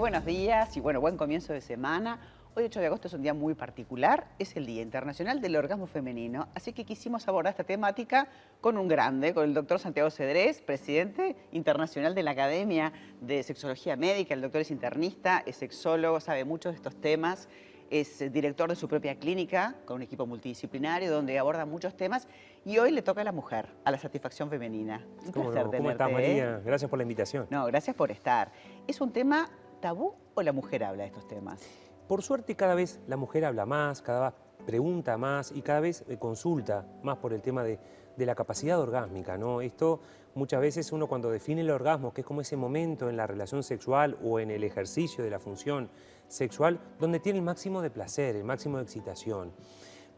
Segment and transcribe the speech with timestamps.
[0.00, 2.18] buenos días y bueno, buen comienzo de semana.
[2.54, 5.86] Hoy 8 de agosto es un día muy particular, es el Día Internacional del Orgasmo
[5.86, 8.26] Femenino, así que quisimos abordar esta temática
[8.62, 13.94] con un grande, con el doctor Santiago Cedrés, presidente internacional de la Academia de Sexología
[13.96, 17.50] Médica, el doctor es internista, es sexólogo, sabe mucho de estos temas,
[17.90, 22.26] es director de su propia clínica con un equipo multidisciplinario donde aborda muchos temas
[22.64, 25.04] y hoy le toca a la mujer, a la satisfacción femenina.
[25.26, 26.56] Un ¿Cómo, placer ¿Cómo estás, María?
[26.56, 26.62] ¿eh?
[26.64, 27.46] Gracias por la invitación.
[27.50, 28.50] No, gracias por estar.
[28.86, 31.60] ¿Es un tema tabú o la mujer habla de estos temas?
[32.06, 34.34] Por suerte cada vez la mujer habla más, cada vez
[34.66, 37.78] pregunta más y cada vez eh, consulta más por el tema de,
[38.16, 39.38] la capacidad orgásmica.
[39.38, 39.62] ¿no?
[39.62, 40.00] Esto
[40.34, 43.62] muchas veces uno cuando define el orgasmo, que es como ese momento en la relación
[43.62, 45.88] sexual o en el ejercicio de la función
[46.28, 49.52] sexual, donde tiene el máximo de placer, el máximo de excitación.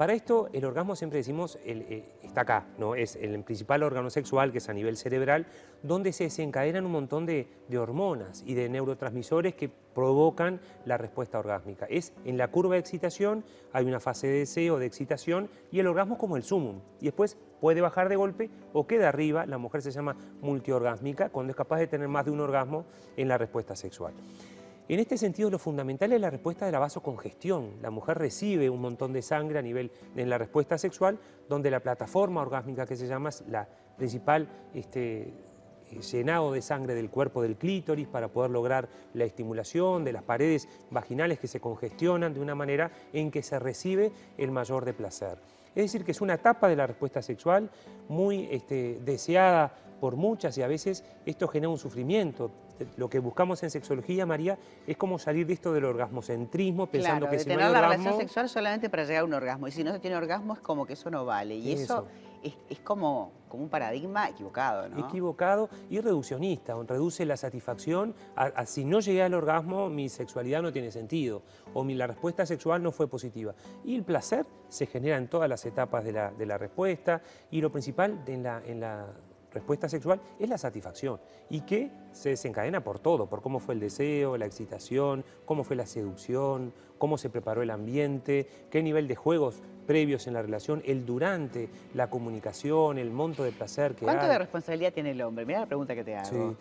[0.00, 2.94] Para esto, el orgasmo siempre decimos, eh, está acá, ¿no?
[2.94, 5.46] es el principal órgano sexual que es a nivel cerebral,
[5.82, 7.46] donde se desencadenan un montón de,
[7.78, 11.84] hormonas y de neurotransmisores que provocan la respuesta orgásmica.
[11.84, 15.86] Es en la curva de excitación, hay una fase de deseo, de excitación, y el
[15.86, 16.80] orgasmo como el sumum.
[17.02, 21.50] Y después puede bajar de golpe o queda arriba, la mujer se llama multiorgásmica, cuando
[21.50, 22.86] es capaz de tener más de un orgasmo
[23.18, 24.14] en la respuesta sexual.
[24.88, 27.74] En este sentido, lo fundamental es la respuesta de la vasocongestión.
[27.80, 31.80] La mujer recibe un montón de sangre a nivel en la respuesta sexual, donde la
[31.80, 35.32] plataforma orgásmica que se llama es la principal este,
[35.98, 40.68] llenado de sangre del cuerpo del clítoris para poder lograr la estimulación de las paredes
[40.90, 45.38] vaginales que se congestionan de una manera en que se recibe el mayor de placer.
[45.74, 47.70] Es decir, que es una etapa de la respuesta sexual
[48.08, 52.50] muy este, deseada por muchas y a veces esto genera un sufrimiento.
[52.96, 57.36] Lo que buscamos en sexología, María, es como salir de esto del orgasmocentrismo, pensando que
[57.36, 59.68] de si tener no la relación sexual solamente para llegar a un orgasmo.
[59.68, 61.56] Y si no se tiene orgasmo es como que eso no vale.
[61.56, 62.06] Y eso,
[62.42, 65.06] es, como, como, un paradigma equivocado, ¿no?
[65.06, 66.74] Equivocado y reduccionista.
[66.86, 71.42] Reduce la satisfacción a, si no llegué al orgasmo, mi sexualidad no tiene sentido.
[71.74, 73.54] O mi, la respuesta sexual no fue positiva.
[73.84, 77.22] Y el placer se genera en todas las etapas de la, de la respuesta.
[77.50, 79.06] Y lo principal en la, en la
[79.52, 83.80] respuesta sexual es la satisfacción y que se desencadena por todo, por cómo fue el
[83.80, 89.16] deseo, la excitación, cómo fue la seducción, cómo se preparó el ambiente, qué nivel de
[89.16, 94.26] juegos previos en la relación, el durante, la comunicación, el monto de placer que ¿Cuánto
[94.26, 95.44] de responsabilidad tiene el hombre?
[95.44, 96.28] Mira la pregunta que te hago.
[96.28, 96.56] Sí,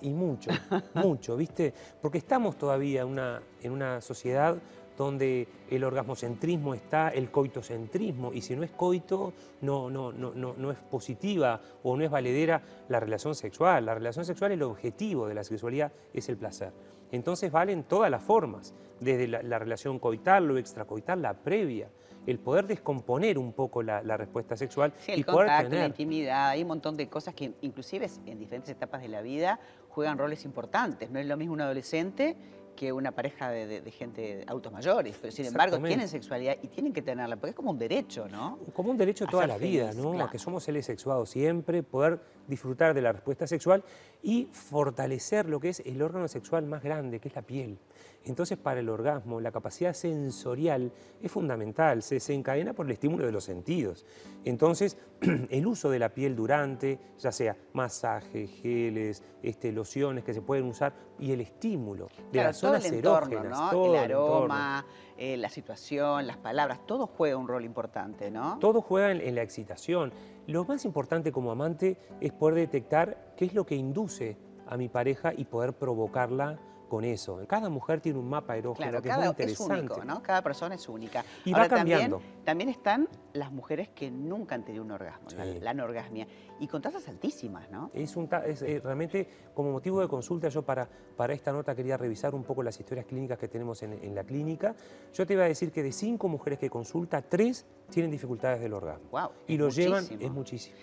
[0.00, 0.50] y mucho,
[0.94, 1.72] mucho, ¿viste?
[2.00, 4.56] Porque estamos todavía una, en una sociedad
[4.96, 10.70] donde el orgasmocentrismo está, el coitocentrismo, y si no es coito, no, no, no, no,
[10.70, 13.86] es positiva o no es valedera la relación sexual.
[13.86, 16.72] La relación sexual, el objetivo de la sexualidad es el placer.
[17.10, 21.88] Entonces valen todas las formas, desde la, relación coital, lo extracoital, la previa,
[22.26, 25.80] el poder descomponer un poco la, respuesta sexual y poder tener...
[25.80, 29.60] la intimidad, hay un montón de cosas que inclusive en diferentes etapas de la vida
[29.90, 31.10] juegan roles importantes.
[31.10, 32.36] No es lo mismo un adolescente
[32.74, 37.02] que una pareja de, gente autos mayores, pero sin embargo tienen sexualidad y tienen que
[37.02, 38.58] tenerla, porque es como un derecho, ¿no?
[38.72, 40.30] Como un derecho toda la vida, ¿no?
[40.30, 43.82] Que somos seres sexuados siempre, poder disfrutar de la respuesta sexual
[44.22, 47.78] y fortalecer lo que es el órgano sexual más grande, que es la piel.
[48.26, 53.32] Entonces, para el orgasmo, la capacidad sensorial es fundamental, se desencadena por el estímulo de
[53.32, 54.06] los sentidos.
[54.44, 54.96] Entonces,
[55.50, 60.64] el uso de la piel durante, ya sea masaje, geles, este, lociones que se pueden
[60.64, 63.70] usar, y el estímulo de las zonas el erógenas.
[63.70, 64.86] Todo el aroma,
[65.18, 68.58] eh, la situación, las palabras, todo juega un rol importante, ¿no?
[68.58, 70.12] Todo juega en la excitación.
[70.46, 74.36] Lo más importante como amante es poder detectar qué es lo que induce
[74.66, 76.58] a mi pareja y poder provocarla
[76.94, 77.40] con eso.
[77.48, 79.72] Cada mujer tiene un mapa erógeno que es muy interesante.
[79.74, 80.22] Es único, ¿no?
[80.22, 81.24] Cada persona es única.
[81.44, 82.22] Y va cambiando.
[82.44, 85.26] También, están las mujeres que nunca han tenido un orgasmo,
[85.60, 86.28] la, anorgasmia,
[86.60, 87.90] y con tasas altísimas, ¿no?
[87.94, 91.96] Es, un, es eh, realmente, como motivo de consulta, yo para, para esta nota quería
[91.96, 94.76] revisar un poco las historias clínicas que tenemos en, la clínica.
[95.12, 98.72] Yo te iba a decir que de cinco mujeres que consulta, tres tienen dificultades del
[98.72, 99.08] orgasmo.
[99.10, 100.76] Wow, y lo llevan, es muchísimo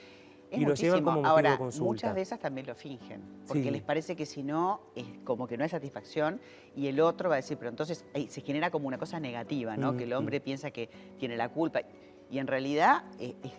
[0.51, 1.85] y lo llevan como motivo Ahora, de consulta.
[1.85, 5.57] muchas de esas también lo fingen, porque les parece que si no, es como que
[5.57, 6.41] no hay satisfacción
[6.75, 9.95] y el otro va a decir, pero entonces se genera como una cosa negativa, ¿no?
[9.95, 11.81] Que el hombre piensa que tiene la culpa.
[12.29, 13.03] Y en realidad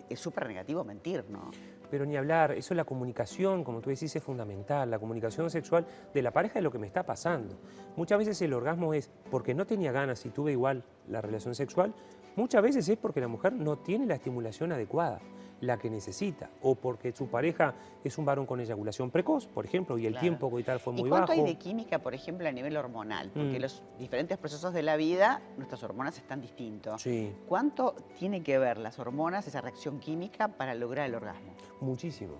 [0.09, 1.51] es súper negativo mentir, ¿no?
[1.89, 5.85] Pero ni hablar, eso es la comunicación, como tú decís, es fundamental, la comunicación sexual
[6.11, 7.55] de la pareja de lo que me está pasando.
[7.95, 11.93] Muchas veces el orgasmo es porque no tenía ganas y tuve igual la relación sexual,
[12.35, 15.19] muchas veces es porque la mujer no tiene la estimulación adecuada
[15.63, 17.73] la que necesita, o porque su pareja
[18.03, 21.09] es un varón con eyaculación precoz, por ejemplo, y el tiempo coital fue muy ¿Y
[21.09, 23.29] cuánto hay de química, por ejemplo, a nivel hormonal?
[23.33, 23.61] Porque mm.
[23.61, 27.01] los diferentes procesos de la vida, nuestras hormonas están distintos.
[27.01, 27.33] Sí.
[27.47, 31.53] ¿Cuánto tiene que ver las hormonas, esa reacción química, para lograr el orgasmo?
[31.79, 32.33] Muchísimo.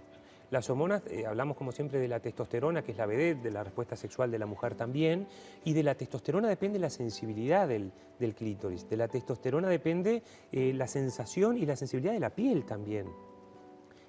[0.53, 3.63] Las hormonas, eh, hablamos como siempre de la testosterona, que es la vedette, de la
[3.63, 5.25] respuesta sexual de la mujer también,
[5.63, 7.91] y de la testosterona depende la sensibilidad del,
[8.35, 10.21] clítoris, de la testosterona depende
[10.51, 13.07] eh, la sensación y la sensibilidad de la piel también.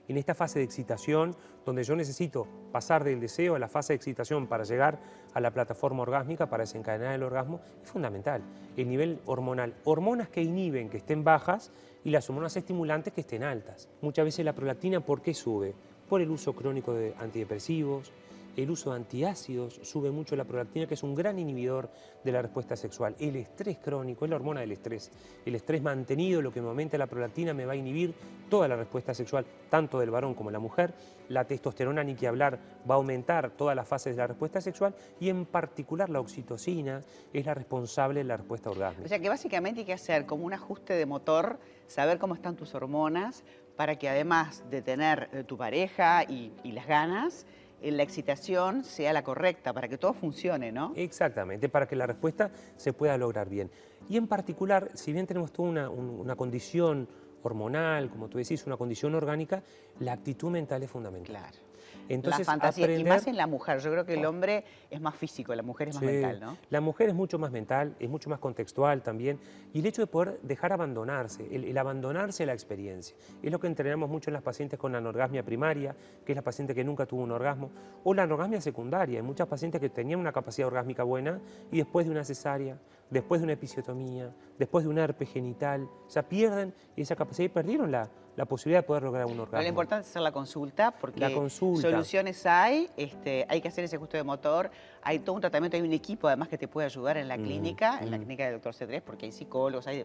[0.07, 3.97] En esta fase de excitación, donde yo necesito pasar del deseo a la fase de
[3.97, 5.01] excitación para llegar
[5.33, 8.43] a la plataforma orgásmica, para desencadenar el orgasmo, es fundamental.
[8.77, 11.73] El nivel hormonal, hormonas que inhiben que estén bajas
[12.05, 13.89] y las hormonas estimulantes que estén altas.
[14.03, 15.75] Muchas veces la prolactina, ¿por qué sube?
[16.09, 18.13] Por el uso crónico de antidepresivos,
[18.57, 21.91] el uso de antiácidos sube mucho la prolactina, que es un gran inhibidor
[22.23, 23.17] de la respuesta sexual.
[23.19, 25.11] El estrés crónico es la hormona del estrés.
[25.45, 28.15] El estrés mantenido, lo que me aumenta la prolactina, me va a inhibir
[28.49, 30.95] toda la respuesta sexual, tanto del varón como de la mujer.
[31.29, 34.95] La testosterona, ni que hablar, va a aumentar todas las fases de la respuesta sexual
[35.19, 37.03] y en particular la oxitocina
[37.33, 39.07] es la responsable de la respuesta orgásmica.
[39.07, 41.59] O sea que básicamente hay que hacer como un ajuste de motor,
[41.89, 43.43] saber cómo están tus hormonas,
[43.77, 47.47] para que además de tener eh, tu pareja y, las ganas,
[47.83, 50.93] la excitación sea la correcta, para que todo funcione, ¿no?
[50.97, 53.71] Exactamente, para que la respuesta se pueda lograr bien.
[54.09, 57.09] Y en particular, si bien tenemos toda una condición
[57.45, 59.63] hormonal, como tú decís, una condición orgánica,
[60.01, 61.37] la actitud mental es fundamental.
[61.37, 61.75] Claro.
[62.09, 64.31] Entonces, la fantasía, y más en la mujer, yo creo que el oh.
[64.31, 66.59] hombre es más físico, la mujer es más mental, ¿no?
[66.71, 69.39] La mujer es mucho más mental, es mucho más contextual también,
[69.73, 73.67] y el hecho de poder dejar abandonarse, el, abandonarse a la experiencia, es lo que
[73.67, 77.23] entrenamos mucho en las pacientes con anorgasmia primaria, que es la paciente que nunca tuvo
[77.23, 77.71] un orgasmo,
[78.05, 81.41] o la anorgasmia secundaria, hay muchas pacientes que tenían una capacidad orgásmica buena
[81.73, 82.79] y después de una cesárea,
[83.11, 87.91] después de una episiotomía, después de un herpes genital, ya pierden esa capacidad y perdieron
[87.91, 89.63] la, la posibilidad de poder lograr un orgasmo.
[89.63, 94.17] lo importante es hacer la consulta porque soluciones hay, este, hay que hacer ese ajuste
[94.17, 94.71] de motor,
[95.03, 97.43] hay todo un tratamiento, hay un equipo además que te puede ayudar en la mm,
[97.43, 100.05] clínica, en la clínica del doctor C3 porque hay psicólogos, hay,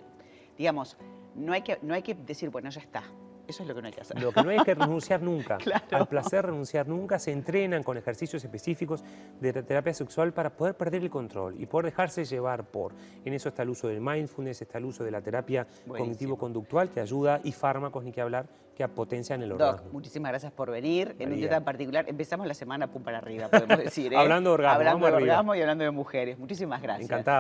[0.58, 0.98] digamos,
[1.36, 3.04] no hay, que, no hay que decir, bueno, ya está,
[3.50, 4.22] eso es lo que no hay que hacer.
[4.22, 5.58] Lo que no hay que renunciar nunca.
[5.92, 7.20] Al placer renunciar nunca.
[7.20, 9.04] Se entrenan con ejercicios específicos
[9.40, 12.94] de terapia sexual para poder perder el control y poder dejarse llevar por.
[13.26, 17.00] En eso está el uso del mindfulness, está el uso de la terapia cognitivo-conductual que
[17.00, 19.84] ayuda y fármacos, ni que hablar, que potencian el orgasmo.
[19.84, 21.14] Doc, muchísimas gracias por venir.
[21.20, 24.14] En un día tan particular, empezamos la semana pum para arriba, podemos decir.
[24.14, 24.16] ¿eh?
[24.18, 24.80] hablando de orgasmo.
[24.80, 26.40] Hablando de orgasmo y hablando de mujeres.
[26.40, 27.10] Muchísimas gracias.
[27.10, 27.38] Encantado.